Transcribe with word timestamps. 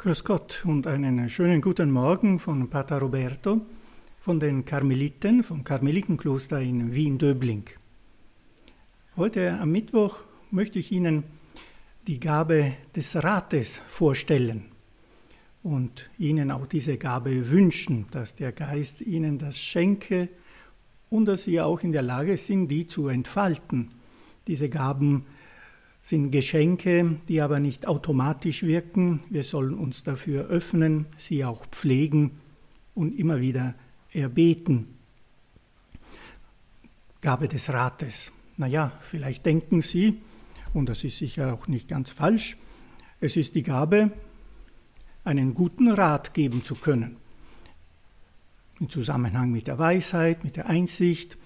Grüß 0.00 0.22
Gott 0.22 0.62
und 0.64 0.86
einen 0.86 1.28
schönen 1.28 1.60
guten 1.60 1.90
Morgen 1.90 2.38
von 2.38 2.70
Pater 2.70 3.00
Roberto 3.00 3.62
von 4.20 4.38
den 4.38 4.64
Karmeliten 4.64 5.42
vom 5.42 5.64
Karmelitenkloster 5.64 6.60
in 6.60 6.94
Wien-Döbling. 6.94 7.64
Heute 9.16 9.58
am 9.58 9.72
Mittwoch 9.72 10.18
möchte 10.52 10.78
ich 10.78 10.92
Ihnen 10.92 11.24
die 12.06 12.20
Gabe 12.20 12.74
des 12.94 13.16
Rates 13.16 13.80
vorstellen 13.88 14.66
und 15.64 16.08
Ihnen 16.16 16.52
auch 16.52 16.66
diese 16.68 16.96
Gabe 16.96 17.50
wünschen, 17.50 18.06
dass 18.12 18.36
der 18.36 18.52
Geist 18.52 19.00
Ihnen 19.00 19.36
das 19.36 19.58
schenke 19.58 20.28
und 21.10 21.24
dass 21.24 21.42
Sie 21.42 21.60
auch 21.60 21.80
in 21.80 21.90
der 21.90 22.02
Lage 22.02 22.36
sind, 22.36 22.68
die 22.68 22.86
zu 22.86 23.08
entfalten. 23.08 23.90
Diese 24.46 24.68
Gaben 24.68 25.26
sind 26.08 26.30
Geschenke, 26.30 27.18
die 27.28 27.42
aber 27.42 27.60
nicht 27.60 27.86
automatisch 27.86 28.62
wirken. 28.62 29.20
Wir 29.28 29.44
sollen 29.44 29.74
uns 29.74 30.04
dafür 30.04 30.46
öffnen, 30.46 31.04
sie 31.18 31.44
auch 31.44 31.66
pflegen 31.66 32.30
und 32.94 33.18
immer 33.18 33.42
wieder 33.42 33.74
erbeten. 34.14 34.86
Gabe 37.20 37.46
des 37.46 37.70
Rates. 37.70 38.32
Naja, 38.56 38.90
vielleicht 39.02 39.44
denken 39.44 39.82
Sie, 39.82 40.22
und 40.72 40.88
das 40.88 41.04
ist 41.04 41.18
sicher 41.18 41.52
auch 41.52 41.68
nicht 41.68 41.88
ganz 41.88 42.08
falsch, 42.08 42.56
es 43.20 43.36
ist 43.36 43.54
die 43.54 43.62
Gabe, 43.62 44.10
einen 45.24 45.52
guten 45.52 45.90
Rat 45.90 46.32
geben 46.32 46.64
zu 46.64 46.74
können. 46.74 47.16
Im 48.80 48.88
Zusammenhang 48.88 49.52
mit 49.52 49.66
der 49.66 49.78
Weisheit, 49.78 50.42
mit 50.42 50.56
der 50.56 50.70
Einsicht, 50.70 51.36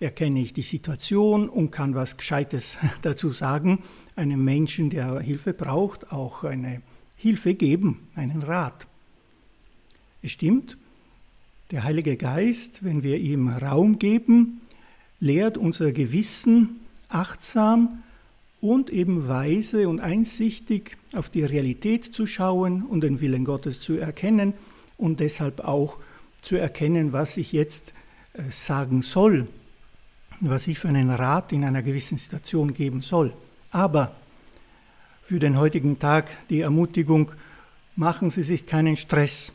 erkenne 0.00 0.40
ich 0.40 0.52
die 0.52 0.62
Situation 0.62 1.48
und 1.48 1.70
kann 1.70 1.94
was 1.94 2.16
Gescheites 2.16 2.78
dazu 3.02 3.30
sagen, 3.30 3.82
einem 4.14 4.44
Menschen, 4.44 4.90
der 4.90 5.20
Hilfe 5.20 5.54
braucht, 5.54 6.12
auch 6.12 6.44
eine 6.44 6.82
Hilfe 7.16 7.54
geben, 7.54 8.08
einen 8.14 8.42
Rat. 8.42 8.86
Es 10.22 10.32
stimmt, 10.32 10.76
der 11.70 11.84
Heilige 11.84 12.16
Geist, 12.16 12.84
wenn 12.84 13.02
wir 13.02 13.18
ihm 13.18 13.48
Raum 13.48 13.98
geben, 13.98 14.60
lehrt 15.18 15.58
unser 15.58 15.92
Gewissen 15.92 16.80
achtsam 17.08 18.02
und 18.60 18.90
eben 18.90 19.28
weise 19.28 19.88
und 19.88 20.00
einsichtig 20.00 20.96
auf 21.14 21.30
die 21.30 21.44
Realität 21.44 22.04
zu 22.04 22.26
schauen 22.26 22.82
und 22.82 23.02
den 23.02 23.20
Willen 23.20 23.44
Gottes 23.44 23.80
zu 23.80 23.94
erkennen 23.94 24.54
und 24.96 25.20
deshalb 25.20 25.60
auch 25.60 25.98
zu 26.40 26.56
erkennen, 26.56 27.12
was 27.12 27.36
ich 27.36 27.52
jetzt 27.52 27.94
äh, 28.34 28.42
sagen 28.50 29.02
soll 29.02 29.46
was 30.40 30.66
ich 30.66 30.78
für 30.78 30.88
einen 30.88 31.10
Rat 31.10 31.52
in 31.52 31.64
einer 31.64 31.82
gewissen 31.82 32.18
Situation 32.18 32.74
geben 32.74 33.00
soll. 33.02 33.32
Aber 33.70 34.14
für 35.22 35.38
den 35.38 35.58
heutigen 35.58 35.98
Tag 35.98 36.30
die 36.50 36.60
Ermutigung, 36.60 37.32
machen 37.96 38.30
Sie 38.30 38.42
sich 38.42 38.66
keinen 38.66 38.96
Stress. 38.96 39.52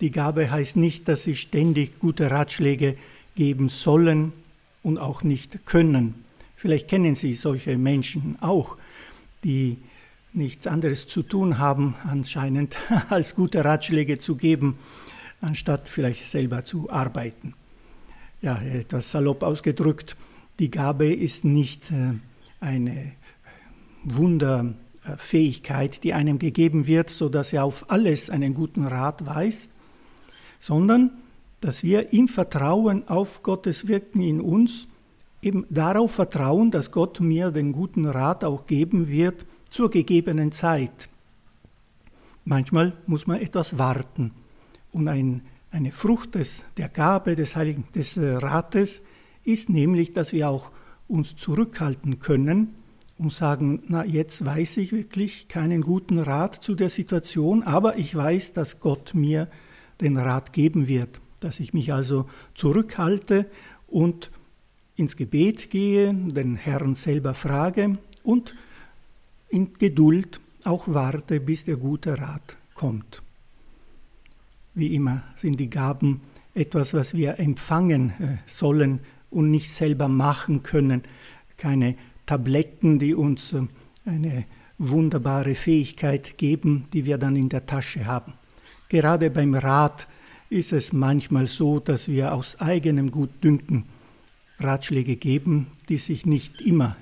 Die 0.00 0.10
Gabe 0.10 0.50
heißt 0.50 0.76
nicht, 0.76 1.08
dass 1.08 1.24
Sie 1.24 1.34
ständig 1.34 1.98
gute 1.98 2.30
Ratschläge 2.30 2.96
geben 3.34 3.68
sollen 3.68 4.32
und 4.82 4.98
auch 4.98 5.22
nicht 5.22 5.66
können. 5.66 6.24
Vielleicht 6.56 6.88
kennen 6.88 7.14
Sie 7.14 7.34
solche 7.34 7.78
Menschen 7.78 8.36
auch, 8.40 8.76
die 9.44 9.78
nichts 10.32 10.66
anderes 10.66 11.08
zu 11.08 11.22
tun 11.22 11.58
haben, 11.58 11.96
anscheinend, 12.04 12.76
als 13.08 13.34
gute 13.34 13.64
Ratschläge 13.64 14.18
zu 14.18 14.36
geben, 14.36 14.78
anstatt 15.40 15.88
vielleicht 15.88 16.26
selber 16.26 16.64
zu 16.64 16.90
arbeiten 16.90 17.54
ja, 18.42 18.60
etwas 18.60 19.10
salopp 19.10 19.42
ausgedrückt, 19.42 20.16
die 20.58 20.70
Gabe 20.70 21.12
ist 21.12 21.44
nicht 21.44 21.90
äh, 21.90 22.14
eine 22.60 23.12
Wunderfähigkeit, 24.04 26.04
die 26.04 26.14
einem 26.14 26.38
gegeben 26.38 26.86
wird, 26.86 27.10
so 27.10 27.28
dass 27.28 27.52
er 27.52 27.64
auf 27.64 27.90
alles 27.90 28.30
einen 28.30 28.54
guten 28.54 28.84
Rat 28.84 29.26
weiß, 29.26 29.70
sondern 30.58 31.10
dass 31.60 31.82
wir 31.82 32.12
im 32.12 32.28
Vertrauen 32.28 33.08
auf 33.08 33.42
Gottes 33.42 33.88
Wirken 33.88 34.22
in 34.22 34.40
uns 34.40 34.86
eben 35.42 35.66
darauf 35.70 36.12
vertrauen, 36.12 36.70
dass 36.70 36.90
Gott 36.90 37.20
mir 37.20 37.50
den 37.50 37.72
guten 37.72 38.06
Rat 38.06 38.44
auch 38.44 38.66
geben 38.66 39.08
wird 39.08 39.46
zur 39.68 39.90
gegebenen 39.90 40.52
Zeit. 40.52 41.08
Manchmal 42.44 42.94
muss 43.06 43.26
man 43.26 43.40
etwas 43.40 43.78
warten 43.78 44.32
und 44.92 45.08
ein 45.08 45.42
eine 45.70 45.92
Frucht 45.92 46.34
des, 46.34 46.64
der 46.76 46.88
Gabe 46.88 47.36
des 47.36 47.56
Heiligen 47.56 47.84
des 47.94 48.16
äh, 48.16 48.34
Rates 48.36 49.02
ist 49.44 49.68
nämlich, 49.68 50.10
dass 50.10 50.32
wir 50.32 50.48
auch 50.48 50.70
uns 51.08 51.36
zurückhalten 51.36 52.18
können 52.18 52.74
und 53.18 53.32
sagen, 53.32 53.82
na 53.86 54.04
jetzt 54.04 54.44
weiß 54.44 54.78
ich 54.78 54.92
wirklich 54.92 55.48
keinen 55.48 55.82
guten 55.82 56.18
Rat 56.18 56.62
zu 56.62 56.74
der 56.74 56.88
Situation, 56.88 57.62
aber 57.62 57.98
ich 57.98 58.14
weiß, 58.14 58.52
dass 58.52 58.80
Gott 58.80 59.14
mir 59.14 59.48
den 60.00 60.16
Rat 60.16 60.52
geben 60.52 60.88
wird, 60.88 61.20
dass 61.40 61.60
ich 61.60 61.74
mich 61.74 61.92
also 61.92 62.28
zurückhalte 62.54 63.46
und 63.86 64.30
ins 64.96 65.16
Gebet 65.16 65.70
gehe, 65.70 66.14
den 66.14 66.56
Herrn 66.56 66.94
selber 66.94 67.34
frage 67.34 67.98
und 68.22 68.54
in 69.48 69.74
Geduld 69.74 70.40
auch 70.64 70.88
warte, 70.88 71.40
bis 71.40 71.64
der 71.64 71.76
gute 71.76 72.18
Rat 72.18 72.56
kommt. 72.74 73.22
Wie 74.74 74.94
immer 74.94 75.24
sind 75.36 75.58
die 75.58 75.70
Gaben 75.70 76.20
etwas, 76.54 76.94
was 76.94 77.14
wir 77.14 77.38
empfangen 77.38 78.10
äh, 78.10 78.36
sollen 78.46 79.00
und 79.30 79.50
nicht 79.50 79.70
selber 79.70 80.08
machen 80.08 80.62
können. 80.62 81.02
Keine 81.56 81.96
Tabletten, 82.26 82.98
die 82.98 83.14
uns 83.14 83.52
äh, 83.52 83.62
eine 84.04 84.44
wunderbare 84.78 85.54
Fähigkeit 85.54 86.38
geben, 86.38 86.86
die 86.92 87.04
wir 87.04 87.18
dann 87.18 87.36
in 87.36 87.48
der 87.48 87.66
Tasche 87.66 88.06
haben. 88.06 88.32
Gerade 88.88 89.30
beim 89.30 89.54
Rat 89.54 90.08
ist 90.48 90.72
es 90.72 90.92
manchmal 90.92 91.46
so, 91.46 91.78
dass 91.78 92.08
wir 92.08 92.34
aus 92.34 92.60
eigenem 92.60 93.10
Gutdünken 93.10 93.84
Ratschläge 94.58 95.16
geben, 95.16 95.68
die 95.88 95.98
sich 95.98 96.26
nicht 96.26 96.60
immer 96.60 96.96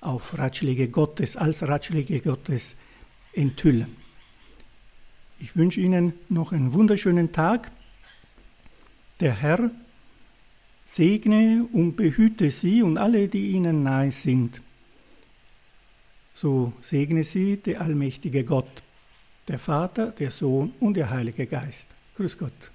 auf 0.00 0.38
Ratschläge 0.38 0.88
Gottes 0.88 1.36
als 1.36 1.66
Ratschläge 1.66 2.20
Gottes 2.20 2.76
enthüllen. 3.32 4.03
Ich 5.44 5.56
wünsche 5.56 5.78
Ihnen 5.78 6.14
noch 6.30 6.52
einen 6.52 6.72
wunderschönen 6.72 7.30
Tag. 7.30 7.70
Der 9.20 9.34
Herr 9.34 9.70
segne 10.86 11.68
und 11.70 11.96
behüte 11.96 12.50
Sie 12.50 12.82
und 12.82 12.96
alle, 12.96 13.28
die 13.28 13.50
Ihnen 13.50 13.82
nahe 13.82 14.10
sind. 14.10 14.62
So 16.32 16.72
segne 16.80 17.24
Sie 17.24 17.58
der 17.58 17.82
allmächtige 17.82 18.42
Gott, 18.42 18.82
der 19.46 19.58
Vater, 19.58 20.12
der 20.12 20.30
Sohn 20.30 20.72
und 20.80 20.96
der 20.96 21.10
Heilige 21.10 21.46
Geist. 21.46 21.88
Grüß 22.14 22.38
Gott. 22.38 22.72